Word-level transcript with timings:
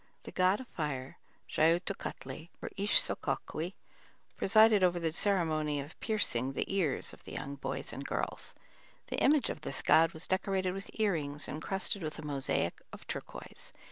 The 0.23 0.31
god 0.31 0.59
of 0.61 0.67
fire, 0.69 1.19
Xiuhtecutli, 1.47 2.49
or 2.59 2.69
Ixçocauhqui, 2.69 3.75
presided 4.35 4.81
over 4.83 4.99
the 4.99 5.11
ceremony 5.13 5.79
of 5.79 5.99
piercing 5.99 6.53
the 6.53 6.63
ears 6.75 7.13
of 7.13 7.23
the 7.23 7.33
young 7.33 7.53
boys 7.53 7.93
and 7.93 8.03
girls. 8.03 8.55
The 9.09 9.19
image 9.21 9.51
of 9.51 9.61
this 9.61 9.83
god 9.83 10.13
was 10.13 10.25
decorated 10.25 10.71
with 10.73 10.89
ear 10.95 11.11
rings 11.13 11.47
encrusted 11.47 12.01
with 12.01 12.17
a 12.17 12.23
mosaic 12.23 12.81
of 12.91 13.05
turquoise. 13.05 13.73